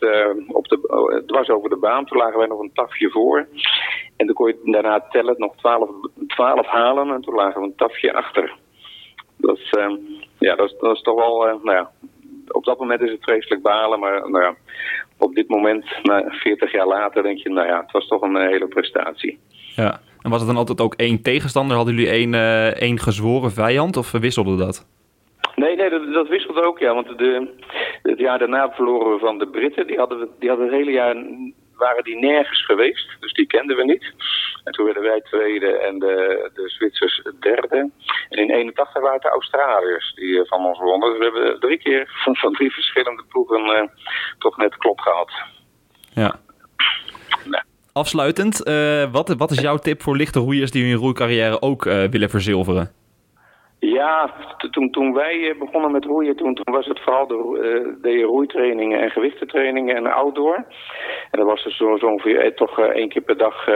[0.49, 2.05] op de, dwars over de baan.
[2.05, 3.47] Toen lagen wij nog een tafje voor.
[4.17, 5.91] En dan kon je daarna tellen, nog twaalf,
[6.27, 7.15] twaalf halen.
[7.15, 8.55] En toen lagen we een tafje achter.
[9.37, 9.71] Dat is,
[10.39, 11.91] ja, dat is, dat is toch wel, nou ja,
[12.49, 14.01] op dat moment is het vreselijk balen.
[14.01, 14.55] Maar nou ja,
[15.19, 18.37] op dit moment, nou, 40 jaar later, denk je, nou ja, het was toch een
[18.37, 19.39] uh, hele prestatie.
[19.77, 21.77] Ja, en was het dan altijd ook één tegenstander?
[21.77, 24.87] Hadden jullie één, uh, één gezworen vijand of wisselde dat?
[25.57, 26.95] Nee, nee, dat, dat wisselt ook, ja.
[26.95, 27.49] Want de,
[28.03, 29.87] het jaar daarna verloren we van de Britten.
[29.87, 31.15] Die hadden, die hadden het hele jaar
[31.77, 33.17] waren die nergens geweest.
[33.21, 34.13] Dus die kenden we niet.
[34.65, 37.91] En toen werden wij tweede en de, de Zwitsers derde.
[38.29, 41.11] En in 81 waren het de Australiërs die eh, van ons wonnen.
[41.11, 43.83] Dus we hebben drie keer van, van drie verschillende ploegen uh,
[44.39, 45.33] toch net klop gehad.
[46.15, 46.41] Ja.
[47.93, 52.31] Afsluitend, uh, wat, wat is jouw tip voor lichte roeiers die hun roeicarrière ook willen
[52.31, 53.04] verzilveren?
[53.93, 54.31] Ja,
[54.71, 59.01] toen, toen wij begonnen met roeien, toen, toen was het vooral de, uh, de roeitrainingen
[59.01, 60.55] en gewichtentrainingen en outdoor.
[61.31, 63.69] En dat was dus zo, zo ongeveer eh, toch één keer per dag,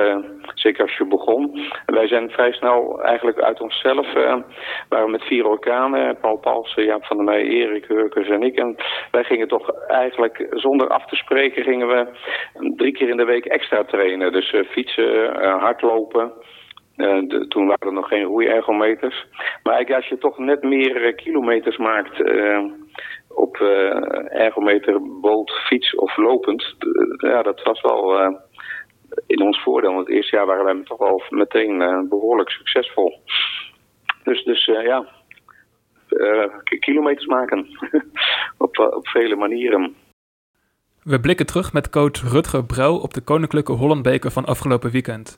[0.55, 1.59] zeker als je begon.
[1.87, 4.13] En wij zijn vrij snel eigenlijk uit onszelf,
[4.89, 8.57] waren met vier orkanen, Paul Palsen, Jaap van der Meij, Erik Hurkers en ik.
[8.57, 8.77] En
[9.11, 12.07] wij gingen toch eigenlijk zonder af te spreken, gingen we
[12.77, 14.33] drie keer in de week extra trainen.
[14.33, 16.33] Dus fietsen, hardlopen.
[16.99, 19.27] De, toen waren er nog geen roeiergometers.
[19.63, 22.65] Maar als je toch net meer kilometers maakt uh,
[23.29, 23.57] op
[24.31, 26.75] ergometer, boot, fiets of lopend,
[27.17, 28.37] ja, dat was wel
[29.27, 29.93] in ons voordeel.
[29.93, 33.23] Want het eerste jaar waren wij toch wel meteen behoorlijk succesvol.
[34.25, 35.07] Dus, dus ja,
[36.81, 37.67] kilometers maken
[38.67, 39.95] op, op vele manieren.
[41.03, 45.37] We blikken terug met coach Rutger Brouw op de Koninklijke Hollandbeker van afgelopen weekend.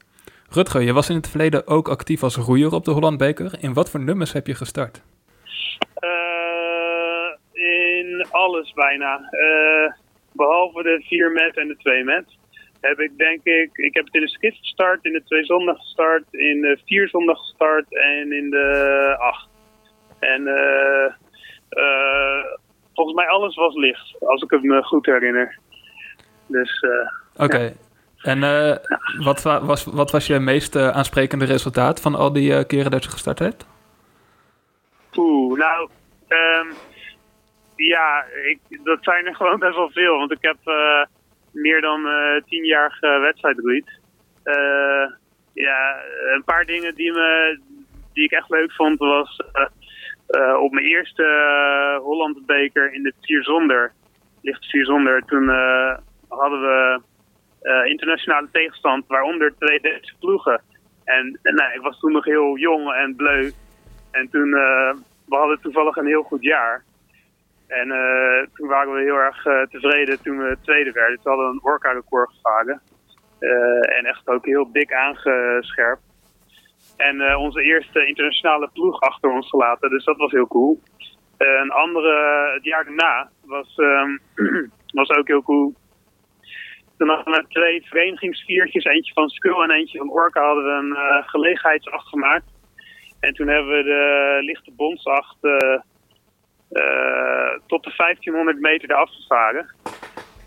[0.53, 3.53] Rutger, je was in het verleden ook actief als roeier op de Hollandbeker.
[3.61, 5.03] In wat voor nummers heb je gestart?
[6.01, 9.19] Uh, in alles bijna.
[9.19, 9.93] Uh,
[10.33, 12.25] behalve de 4 met en de 2 met.
[12.81, 15.77] Heb ik denk ik, ik heb het in de skit gestart, in de 2 zondag
[15.77, 19.49] gestart, in de 4 zondag gestart en in de 8.
[20.19, 21.15] En uh,
[22.95, 25.59] volgens mij alles was licht, als ik het me goed herinner.
[26.47, 26.85] Dus,
[27.37, 27.65] Oké, okay.
[27.65, 27.73] ja.
[28.23, 28.77] En uh,
[29.25, 33.05] wat, was, wat was je meest uh, aansprekende resultaat van al die uh, keren dat
[33.05, 33.67] je gestart hebt?
[35.17, 35.89] Oeh, nou,
[36.29, 36.73] um,
[37.77, 40.19] ja, ik, dat zijn er gewoon best wel veel.
[40.19, 40.57] Want ik heb
[41.53, 42.01] meer dan
[42.47, 44.01] tien jaar wedstrijdroeid.
[45.53, 45.97] ja,
[46.35, 47.61] een paar dingen die, me,
[48.13, 49.37] die ik echt leuk vond was
[50.61, 51.25] op mijn eerste
[52.03, 53.93] Hollandbeker in de vier zonder,
[54.43, 55.49] licht vier zonder, toen
[56.29, 57.01] hadden we
[57.85, 60.63] internationale tegenstand, waaronder twee Duitse ploegen.
[61.05, 63.53] En, nou, ik was toen nog heel jong en bleu.
[64.11, 64.95] En toen, uh,
[65.27, 66.85] we hadden toevallig een heel goed jaar.
[67.67, 71.17] En uh, toen waren we heel erg tevreden toen we tweede werden.
[71.17, 72.81] Toen hadden we een Orca-record gevaren.
[73.81, 76.03] en echt ook heel dik aangescherpt.
[76.97, 79.91] En onze eerste internationale ploeg achter ons gelaten.
[79.91, 80.81] Dus dat was heel cool.
[81.39, 84.21] een andere, het jaar daarna, was, um,
[85.01, 85.75] was ook heel cool.
[87.01, 90.97] Toen hadden we twee verenigingsviertjes, eentje van Skull en eentje van Orca, hadden we een
[90.97, 92.45] uh, gelegenheidsacht gemaakt.
[93.21, 95.79] En toen hebben we de lichte bondsacht uh,
[96.71, 99.75] uh, tot de 1500 meter eraf gevaren.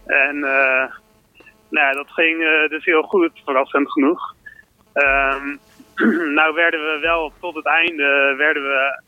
[0.05, 4.35] En nou ja, dat ging dus heel goed, verrassend genoeg.
[4.93, 5.59] Um,
[6.39, 9.03] nou werden we wel tot het einde werden we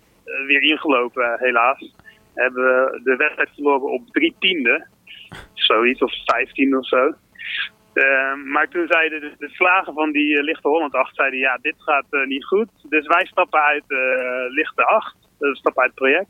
[0.48, 1.96] weer ingelopen, helaas.
[2.34, 4.88] Hebben we de wedstrijd verloren op drie tiende.
[5.66, 7.14] Zoiets, of vijftien of zo.
[7.96, 11.58] Uh, maar toen zeiden de, de slagen van die uh, lichte Holland 8, zeiden ja,
[11.62, 12.70] dit gaat uh, niet goed.
[12.90, 13.84] Dus wij stappen uit
[14.50, 16.30] lichte 8, we stappen uit het project.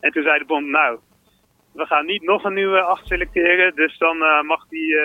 [0.00, 0.98] En toen zei de bond, nou,
[1.72, 3.74] we gaan niet nog een nieuwe 8 selecteren.
[3.74, 4.96] Dus dan mag die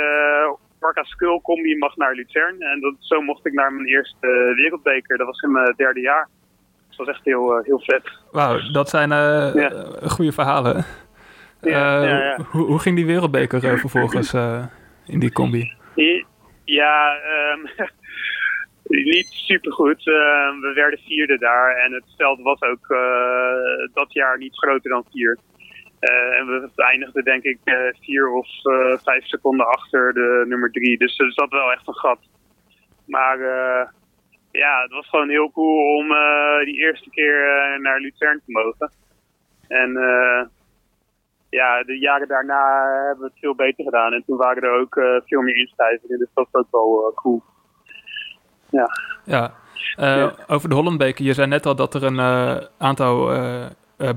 [0.80, 2.62] Orca Skull combi mag naar Luzern.
[2.62, 5.17] En dat, zo mocht ik naar mijn eerste wereldbeker.
[5.17, 6.30] Dat was in mijn derde jaar.
[6.89, 8.10] Dat was echt heel, heel vet.
[8.32, 9.69] Wauw, dat zijn ja.
[10.02, 10.86] goede verhalen.
[11.62, 14.34] Ja, ja, hoe, hoe, ging die wereldbeker vervolgens
[15.06, 15.74] in die combi?
[16.63, 17.17] Ja,
[17.54, 17.69] um,
[19.12, 20.00] niet supergoed.
[20.06, 20.15] Uh,
[20.62, 22.88] we werden vierde daar en het veld was ook
[23.93, 25.38] dat jaar niet groter dan vier.
[26.00, 28.48] Uh, en we eindigden denk ik uh, vier of
[29.04, 30.98] vijf seconden achter de nummer drie.
[30.98, 32.19] Dus er zat wel echt een gat.
[33.06, 33.38] Maar
[34.52, 36.08] ja, het was gewoon heel cool om
[36.65, 38.91] die eerste keer naar Luzern te mogen.
[39.67, 39.91] En
[41.49, 44.13] ja, de jaren daarna hebben we het veel beter gedaan.
[44.13, 46.19] En toen waren er ook uh, veel meer inschrijvingen.
[46.19, 47.43] Dus dat was ook wel uh, cool.
[48.69, 48.89] Ja.
[49.23, 49.53] Ja.
[49.95, 50.33] Ja.
[50.47, 51.25] Over de Hollandbeker.
[51.25, 52.19] Je zei net al dat er een
[52.77, 53.31] aantal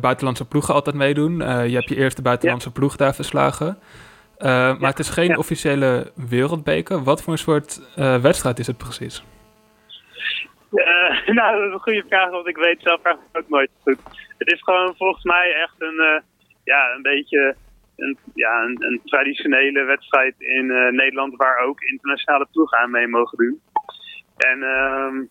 [0.00, 1.36] buitenlandse ploegen altijd meedoen.
[1.38, 2.74] je hebt je eerste buitenlandse ja.
[2.74, 3.78] ploeg daar verslagen.
[4.38, 7.02] maar het is geen officiële wereldbeker.
[7.02, 7.80] Wat voor een soort
[8.22, 9.24] wedstrijd is het precies?
[11.38, 13.98] nou, dat is een goede vraag, want ik weet zelf eigenlijk ook nooit goed.
[14.38, 16.22] Het is gewoon volgens mij echt een
[16.64, 17.56] ja, een beetje
[17.96, 23.38] een, ja, een, traditionele wedstrijd in uh, Nederland waar ook internationale ploegen aan mee mogen
[23.38, 23.60] doen.
[24.36, 25.28] En um,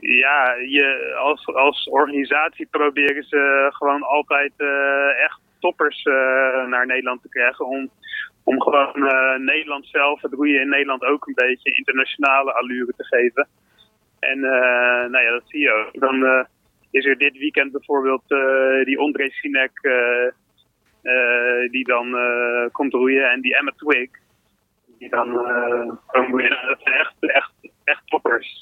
[0.00, 4.52] ja, je, als, als organisatie proberen ze gewoon altijd
[5.24, 6.02] echt toppers
[6.68, 7.66] naar Nederland te krijgen.
[7.66, 7.90] Om,
[8.44, 8.92] om gewoon
[9.44, 13.48] Nederland zelf, het roeien in Nederland ook een beetje internationale allure te geven.
[14.18, 14.40] En
[15.10, 16.00] nou ja, dat zie je ook.
[16.00, 16.46] Dan
[16.94, 18.22] is er dit weekend bijvoorbeeld
[18.84, 19.80] die Ondrej Sinek
[21.70, 22.16] die dan
[22.72, 24.10] komt roeien en die Emma Twig
[24.98, 25.28] die dan
[26.06, 27.52] komen Dat zijn echt, echt,
[27.84, 28.58] echt toppers.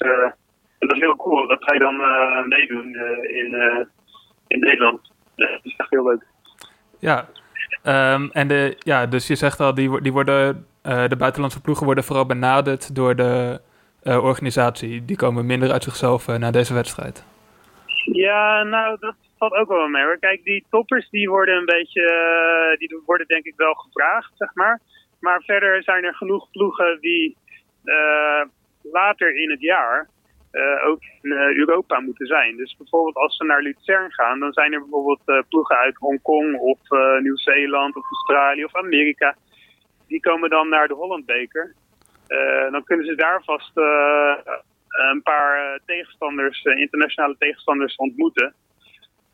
[0.79, 3.87] En dat is heel cool dat zij dan uh, meedoen in,
[4.47, 5.11] in Nederland.
[5.35, 6.25] dat is echt heel leuk.
[6.99, 7.27] Ja,
[8.13, 12.03] um, en de, ja, dus je zegt al, die, die worden, de buitenlandse ploegen worden
[12.03, 13.61] vooral benaderd door de
[14.03, 15.05] organisatie.
[15.05, 17.25] Die komen minder uit zichzelf naar deze wedstrijd.
[18.05, 20.19] Ja, nou, dat valt ook wel mee.
[20.19, 22.05] Kijk, die toppers die worden een beetje,
[22.77, 24.79] die worden denk ik wel gevraagd, zeg maar.
[25.19, 27.37] Maar verder zijn er genoeg ploegen die
[28.81, 30.09] later in het jaar
[30.51, 32.57] uh, ook in Europa moeten zijn.
[32.57, 36.79] Dus bijvoorbeeld als ze naar Luzern gaan, dan zijn er bijvoorbeeld ploegen uit Hongkong of
[37.19, 39.35] Nieuw-Zeeland of Australië of Amerika.
[40.07, 41.73] Die komen dan naar de Hollandbeker.
[42.71, 43.73] dan kunnen ze daar vast
[45.11, 48.53] een paar tegenstanders, internationale tegenstanders ontmoeten.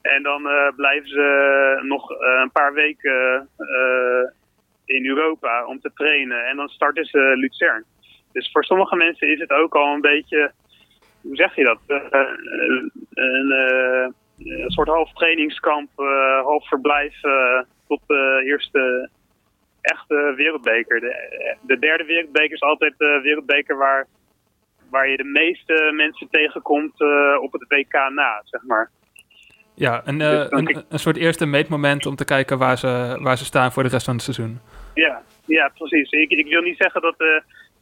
[0.01, 0.41] En dan
[0.75, 3.49] blijven ze nog een paar weken
[4.85, 6.45] in Europa om te trainen.
[6.45, 7.83] En dan starten ze Luzern.
[8.31, 10.51] Dus voor sommige mensen is het ook al een beetje
[11.21, 11.79] hoe zeg je dat?
[11.87, 15.89] Een, een, soort half trainingskamp,
[16.43, 17.19] half verblijf
[17.87, 19.09] tot de eerste
[19.81, 20.99] echte wereldbeker.
[20.99, 24.07] De, de, derde wereldbeker is altijd de wereldbeker waar,
[24.89, 27.01] waar je de meeste mensen tegenkomt
[27.41, 28.89] op het WK na, zeg maar.
[29.75, 33.45] Ja, een, dus een, een, soort eerste meetmoment om te kijken waar ze, waar ze
[33.45, 34.59] staan voor de rest van het seizoen.
[34.93, 36.11] Ja, ja precies.
[36.11, 37.15] Ik, ik wil niet zeggen dat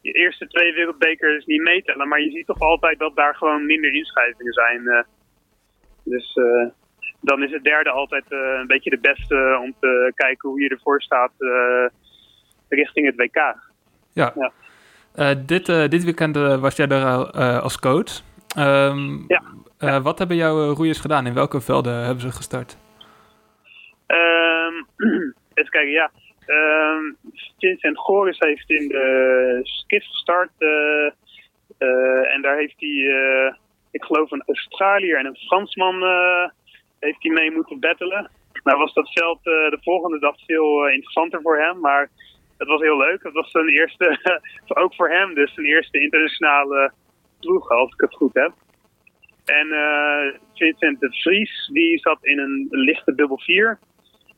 [0.01, 2.07] je eerste twee wereldbekers niet meetellen.
[2.07, 4.87] Maar je ziet toch altijd dat daar gewoon minder inschrijvingen zijn.
[4.87, 5.03] Eh.
[6.03, 6.33] dus
[7.21, 10.69] dan is het derde altijd uh, een beetje de beste om te kijken hoe je
[10.69, 11.31] ervoor staat
[12.69, 13.55] richting het WK.
[14.13, 14.33] Ja.
[14.35, 14.51] ja.
[15.45, 18.21] Dit, dit weekend was jij er als coach.
[18.57, 20.01] Um, ja.
[20.01, 21.25] wat hebben jouw roeiers gedaan?
[21.25, 22.77] In welke velden hebben ze gestart?
[24.07, 24.87] Um,
[25.53, 26.11] even kijken, ja.
[26.47, 27.17] Um,
[27.57, 30.51] Vincent Goris heeft in de skis gestart.
[30.59, 31.11] Uh,
[31.79, 33.55] uh, en daar heeft hij,
[33.91, 36.03] ik geloof, een Australiër en een Fransman
[36.99, 38.29] heeft hij mee moeten battelen.
[38.63, 42.09] Nou was dat veld de volgende dag veel interessanter voor hem, maar
[42.57, 43.23] het was heel leuk.
[43.23, 44.19] Het was zijn eerste,
[44.83, 46.91] ook voor hem dus, zijn eerste internationale
[47.39, 48.51] ploeg, als ik het goed heb.
[49.45, 49.67] En
[50.53, 53.79] Vincent de Vries, die zat in een lichte dubbel 4.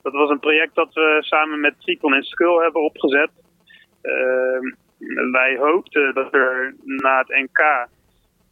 [0.02, 3.30] Dat was een project dat we samen met Tricon en Skull hebben opgezet.
[4.04, 4.74] Uh,
[5.32, 7.88] wij hoopten dat er na het NK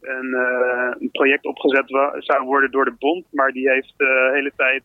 [0.00, 1.84] een, uh, een project opgezet
[2.18, 3.26] zou worden door de bond.
[3.30, 4.82] Maar die heeft de hele tijd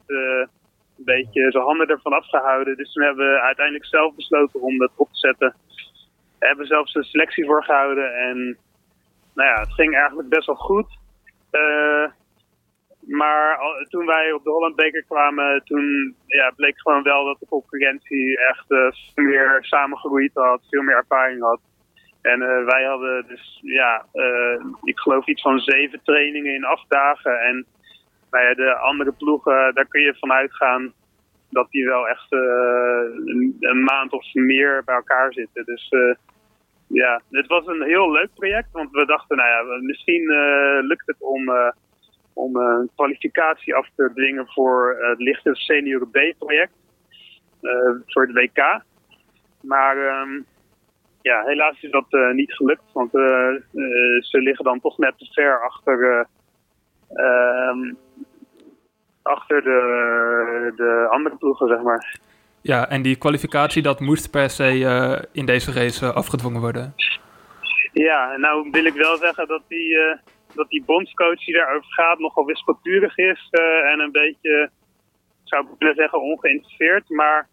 [0.98, 2.78] een beetje zijn handen ervan afgehouden.
[2.78, 5.56] Dus toen hebben we uiteindelijk zelf besloten om dat op te zetten.
[6.40, 8.16] We hebben zelfs een selectie voor gehouden.
[8.16, 8.58] En
[9.36, 10.98] nou ja, het ging eigenlijk best wel goed.
[11.52, 12.08] Uh,
[13.08, 18.40] maar toen wij op de Hollandbeker kwamen, toen ja, bleek gewoon wel dat de concurrentie
[18.40, 21.60] echt uh, veel meer samengegroeid had, veel meer ervaring had.
[22.22, 24.06] En uh, wij hadden dus, ja,
[24.84, 27.40] ik geloof iets van zeven trainingen in acht dagen.
[27.40, 27.66] En
[28.42, 30.94] ja, de andere ploegen, daar kun je vanuit gaan
[31.50, 35.66] dat die wel echt een, een, maand of meer bij elkaar zitten.
[35.66, 35.90] Dus
[36.88, 40.24] ja, het was een heel leuk project, want we dachten, nou ja, misschien
[40.82, 41.50] lukt het om
[42.34, 46.74] om eh, een kwalificatie af te dwingen voor het lichte senior B-project.
[47.62, 48.82] Eh, voor het WK.
[49.62, 50.42] Maar ehm,
[51.22, 52.92] ja, helaas is dat eh, niet gelukt.
[52.94, 56.28] Want ze liggen dan toch net te ver achter,
[57.14, 57.94] ehm,
[59.22, 62.20] achter de, de andere ploegen, zeg maar.
[62.62, 66.96] Ja, en die kwalificatie, dat moest per se in deze race afgedwongen worden.
[67.94, 69.98] Ja, nou wil ik wel zeggen dat die,
[70.56, 74.70] dat die bondscoach die daarover gaat nogal wispelturig is uh, en een beetje,
[75.44, 77.10] zou ik kunnen zeggen, ongeïnteresseerd.
[77.10, 77.48] Maar,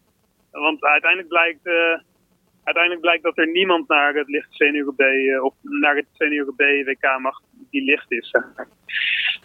[0.51, 1.99] want uiteindelijk blijkt, uh,
[2.65, 6.55] uiteindelijk blijkt dat er niemand naar het licht senior B, uh, of naar het senior
[6.55, 8.35] B WK mag die licht is.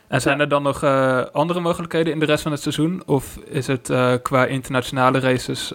[0.07, 0.83] En zijn er dan nog
[1.31, 3.03] andere mogelijkheden in de rest van het seizoen?
[3.05, 5.73] Of is het qua internationale races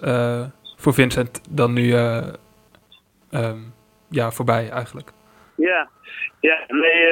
[0.75, 3.73] voor Vincent dan nu um,
[4.09, 5.11] ja, voorbij eigenlijk?
[5.55, 5.89] Ja,
[6.39, 7.05] ja nee,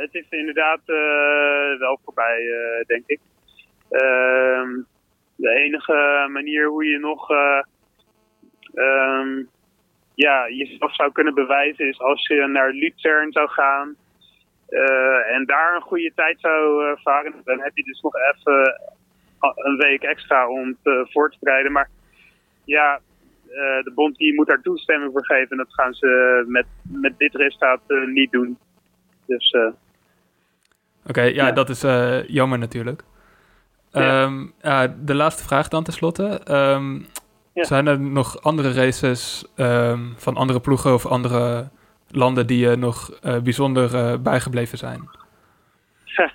[0.00, 0.80] het is inderdaad
[1.78, 2.42] wel voorbij,
[2.86, 3.20] denk ik.
[3.90, 4.68] Ehm,
[5.36, 7.30] de enige manier hoe je nog
[8.74, 9.48] um,
[10.14, 13.96] ja, jezelf zou kunnen bewijzen is als je naar Luzern zou gaan.
[15.28, 18.80] En daar een goede tijd zou varen, dan heb je dus nog even
[19.38, 21.72] een week extra om te voor te bereiden.
[21.72, 21.88] Maar
[22.64, 23.00] ja,
[23.82, 25.50] de bond die moet daar toestemming voor geven.
[25.50, 28.58] En dat gaan ze met, met dit resultaat niet doen.
[29.26, 29.56] Dus...
[31.06, 31.80] Oké, ja, dat is
[32.26, 33.02] jammer natuurlijk.
[33.90, 34.22] Ja.
[34.22, 36.40] Ehm, de laatste vraag dan tenslotte.
[36.50, 37.06] Um,
[37.54, 41.68] Zijn er nog andere races um, van andere ploegen of andere
[42.12, 45.00] landen die je nog uh, bijzonder uh, bijgebleven zijn?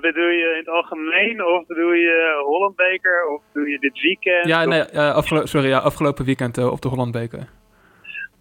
[0.00, 4.46] bedoel je in het algemeen of bedoel je Hollandbeker of bedoel je dit weekend?
[4.46, 7.48] Ja, nee, afgelo sorry, ja, afgelopen weekend op de Hollandbeker.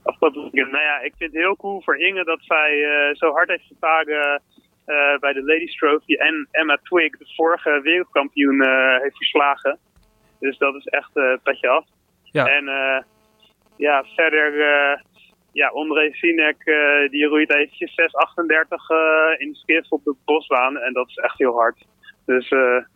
[0.04, 2.72] Afgelopen weekend, nou ja, ik vind het heel cool voor Inge dat zij
[3.14, 4.42] zo hard heeft gevraagd
[4.88, 9.80] uh, bij de Ladies Trophy en Emma Twig, de vorige wereldkampioen, uh, heeft verslagen.
[10.40, 11.86] Dus dat is echt uh, petje af.
[12.24, 12.46] Ja.
[12.46, 12.66] En
[13.78, 14.52] ja, verder,
[15.54, 16.64] ja, André Sinek,
[17.10, 17.98] die roeit eventjes 6,38
[19.38, 20.78] in de skiff op de bosbaan.
[20.78, 21.86] En dat is echt heel hard.
[22.26, 22.50] Dus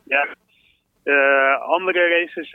[0.03, 0.27] ja,
[1.53, 2.51] andere races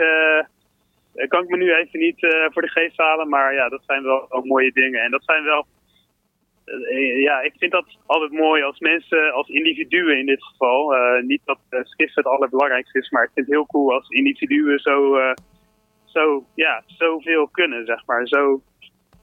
[1.28, 3.28] kan ik me nu even niet voor de geest halen.
[3.28, 5.02] Maar ja, dat zijn wel ook mooie dingen.
[5.02, 5.66] En dat zijn wel
[6.64, 10.94] eh, ja, ik vind dat altijd mooi als mensen, als individuen in dit geval.
[10.94, 14.08] Uh, niet dat uh, skiffen het allerbelangrijkste is, maar ik vind het heel cool als
[14.08, 15.32] individuen zo, uh,
[16.04, 18.26] zo, ja, zoveel kunnen, zeg maar.
[18.26, 18.60] Zo,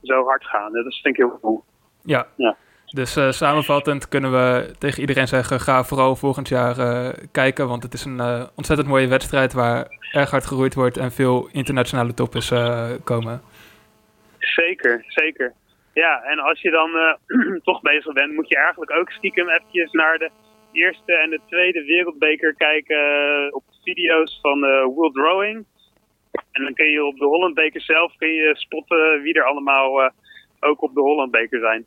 [0.01, 0.73] zo hard gaan.
[0.73, 1.63] Dat vind ik heel cool.
[2.03, 2.27] Ja.
[2.35, 2.55] ja.
[2.85, 7.67] Dus uh, samenvattend kunnen we tegen iedereen zeggen: ga vooral volgend jaar uh, kijken.
[7.67, 11.49] Want het is een uh, ontzettend mooie wedstrijd waar erg hard geroeid wordt en veel
[11.51, 12.53] internationale toppers
[13.03, 13.41] komen.
[14.39, 15.53] Zeker, zeker.
[15.93, 16.91] Ja, en als je dan
[17.69, 20.29] toch bezig bent, moet je eigenlijk ook stiekem eventjes naar de
[20.71, 22.99] eerste en de tweede wereldbeker kijken
[23.53, 24.59] op video's van
[24.95, 25.65] World Rowing.
[26.51, 30.11] En dan kun je op de Hollandbeker zelf kun je spotten wie er allemaal
[30.59, 31.85] ook op de Hollandbeker zijn.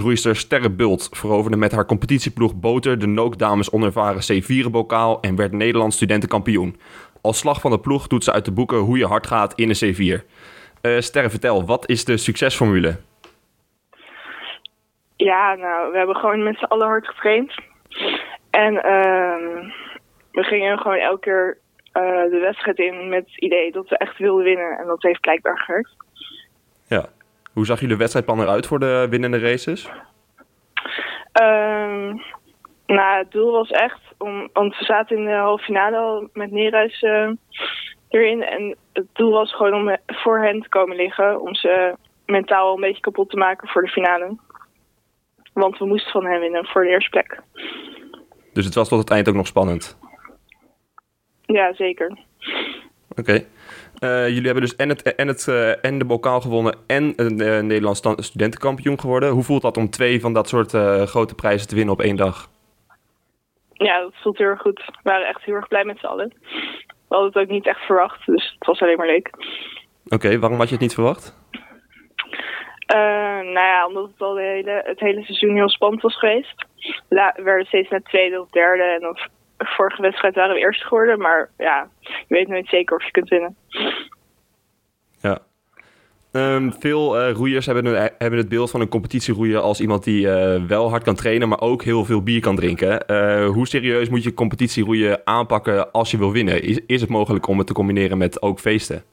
[0.00, 5.96] Roeister Sterre Bult veroverde met haar competitieploeg Boter de Nookdames onervaren C4-bokaal en werd Nederlands
[5.96, 6.80] studentenkampioen.
[7.22, 9.68] Als slag van de ploeg doet ze uit de boeken hoe je hard gaat in
[9.68, 10.24] een C4.
[10.82, 12.96] Uh, Sterre, vertel, wat is de succesformule?
[15.16, 17.54] Ja, nou, we hebben gewoon met z'n allen hard getraind.
[18.50, 19.70] En uh,
[20.32, 21.58] we gingen gewoon elke keer
[21.92, 24.78] de wedstrijd in met het idee dat we echt wilden winnen.
[24.78, 25.94] En dat heeft blijkbaar gewerkt.
[26.88, 27.08] Ja.
[27.52, 29.90] Hoe zag jullie wedstrijdplan eruit voor de winnende races?
[31.42, 32.22] Um,
[32.86, 36.50] nou, het doel was echt om, want we zaten in de halve finale al met
[36.50, 37.30] Neerhuis uh,
[38.08, 38.42] erin.
[38.42, 41.40] En het doel was gewoon om voor hen te komen liggen.
[41.40, 41.94] Om ze
[42.26, 44.36] mentaal een beetje kapot te maken voor de finale.
[45.52, 47.40] Want we moesten van hen winnen voor de eerste plek.
[48.52, 49.98] Dus het was tot het eind ook nog spannend?
[51.52, 52.18] Ja, zeker.
[53.16, 53.32] Oké.
[53.32, 57.40] Uh, jullie hebben dus en, het, en, het, uh, en de bokaal gewonnen en een
[57.40, 59.30] uh, Nederlands studentenkampioen geworden.
[59.30, 60.70] Hoe voelt dat om twee van dat soort
[61.08, 62.48] grote prijzen te winnen op één dag?
[63.72, 64.84] Ja, dat voelt heel erg goed.
[64.86, 66.32] We waren echt heel erg blij met z'n allen
[67.10, 69.30] we hadden het ook niet echt verwacht, dus het was alleen maar leuk.
[70.08, 71.38] Oké, waarom had je het niet verwacht?
[72.86, 76.66] Nou ja, omdat het al de hele, het hele seizoen heel spannend was geweest.
[77.08, 79.18] La, we werden steeds naar tweede of derde en dan
[79.66, 81.18] vorige wedstrijd waren we eerst geworden.
[81.18, 83.56] Maar ja, je weet nooit zeker of je kunt winnen.
[85.20, 85.38] Ja.
[86.32, 90.62] Um, veel uh, roeiers hebben, hebben, het beeld van een competitieroeier als iemand die uh,
[90.66, 93.04] wel hard kan trainen, maar ook heel veel bier kan drinken.
[93.46, 96.62] Hoe serieus moet je competitieroeien aanpakken als je wil winnen?
[96.62, 99.04] Is, is het mogelijk om het te combineren met ook feesten?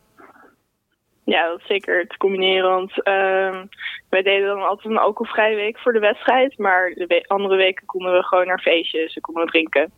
[1.34, 2.70] Ja, dat is zeker te combineren.
[2.70, 3.66] Want ehm,
[4.10, 6.58] wij deden dan altijd een alcoholvrije week voor de wedstrijd.
[6.58, 9.92] Maar de we andere weken konden we gewoon naar feestjes en konden we drinken.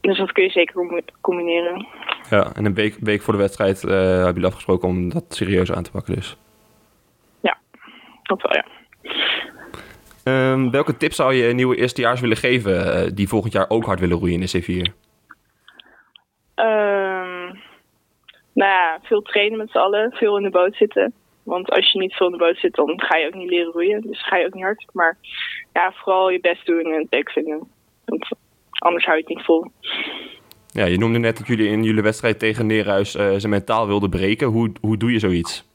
[0.00, 1.86] Dus dat kun je zeker combineren.
[2.30, 5.72] Ja, en een week, week voor de wedstrijd uh, hebben jullie afgesproken om dat serieus
[5.72, 6.36] aan te pakken dus?
[7.40, 7.58] Ja,
[8.22, 8.64] dat wel ja.
[10.52, 14.00] Um, welke tips zou je nieuwe eerstejaars willen geven uh, die volgend jaar ook hard
[14.00, 14.92] willen roeien in de C4?
[16.54, 17.13] Um,
[18.54, 21.12] nou ja, veel trainen met z'n allen, veel in de boot zitten.
[21.42, 23.72] Want als je niet veel in de boot zit, dan ga je ook niet leren
[23.72, 24.00] roeien.
[24.00, 24.84] Dus ga je ook niet hard.
[24.92, 25.16] Maar
[25.72, 27.68] ja, vooral je best doen en het leuk vinden.
[28.04, 28.28] Want
[28.78, 29.70] anders hou je het niet vol.
[30.66, 34.10] Ja, je noemde net dat jullie in jullie wedstrijd tegen Neerhuis uh, zijn mentaal wilden
[34.10, 34.46] breken.
[34.46, 35.72] Hoe, hoe doe je zoiets?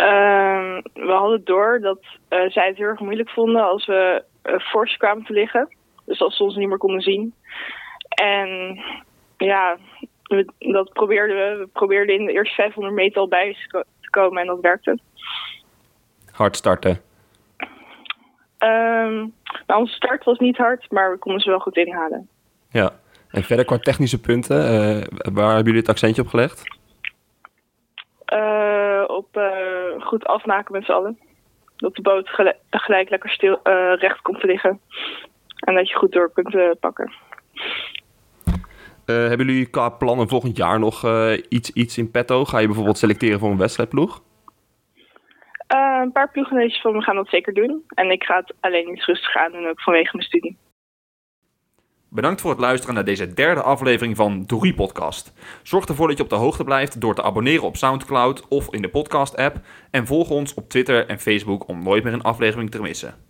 [0.00, 4.58] Uh, we hadden door dat uh, zij het heel erg moeilijk vonden als we uh,
[4.58, 5.76] fors kwamen te liggen.
[6.04, 7.34] Dus als ze ons niet meer konden zien.
[8.08, 8.80] En
[9.36, 9.76] ja,
[10.26, 11.56] we, dat probeerden we.
[11.58, 13.56] We probeerden in de eerste 500 meter al bij
[14.00, 14.98] te komen en dat werkte.
[16.32, 17.00] Hard starten.
[18.58, 19.34] Um,
[19.66, 22.28] nou, onze start was niet hard, maar we konden ze wel goed inhalen.
[22.70, 22.90] Ja,
[23.30, 26.62] en verder qua technische punten, uh, waar hebben jullie het accentje op gelegd?
[28.32, 31.18] Uh, op uh, goed afmaken met z'n allen.
[31.76, 34.80] dat de boot gelijk, gelijk lekker stil, eh, recht komt te liggen.
[35.56, 37.12] En dat je goed door kunt eh, pakken.
[39.06, 42.44] Eh, hebben jullie qua plannen volgend jaar nog eh, iets, iets in petto?
[42.44, 44.22] Ga je bijvoorbeeld selecteren voor een wedstrijdploeg?
[45.66, 47.82] Eh, een paar ploeggenootjes van me gaan dat zeker doen.
[47.88, 50.56] En ik ga het alleen iets rustig aan doen, ook vanwege mijn studie.
[52.10, 55.32] Bedankt voor het luisteren naar deze derde aflevering van Dorie Podcast.
[55.62, 58.82] Zorg ervoor dat je op de hoogte blijft door te abonneren op SoundCloud of in
[58.82, 59.56] de podcast-app.
[59.90, 63.25] En volg ons op Twitter en Facebook om nooit meer een aflevering te missen.